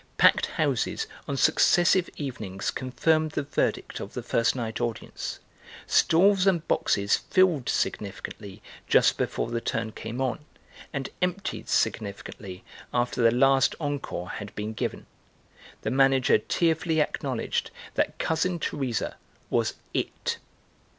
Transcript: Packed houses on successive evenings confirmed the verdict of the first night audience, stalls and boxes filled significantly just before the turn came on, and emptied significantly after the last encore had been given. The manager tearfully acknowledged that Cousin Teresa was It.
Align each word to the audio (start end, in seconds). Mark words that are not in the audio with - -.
Packed 0.17 0.47
houses 0.47 1.05
on 1.27 1.37
successive 1.37 2.09
evenings 2.17 2.71
confirmed 2.71 3.33
the 3.33 3.43
verdict 3.43 3.99
of 3.99 4.13
the 4.15 4.23
first 4.23 4.55
night 4.55 4.81
audience, 4.81 5.37
stalls 5.85 6.47
and 6.47 6.67
boxes 6.67 7.17
filled 7.17 7.69
significantly 7.69 8.63
just 8.87 9.15
before 9.15 9.51
the 9.51 9.61
turn 9.61 9.91
came 9.91 10.19
on, 10.19 10.39
and 10.91 11.11
emptied 11.21 11.69
significantly 11.69 12.63
after 12.91 13.21
the 13.21 13.29
last 13.29 13.75
encore 13.79 14.29
had 14.31 14.55
been 14.55 14.73
given. 14.73 15.05
The 15.83 15.91
manager 15.91 16.39
tearfully 16.39 16.99
acknowledged 16.99 17.69
that 17.93 18.17
Cousin 18.17 18.57
Teresa 18.57 19.17
was 19.51 19.75
It. 19.93 20.39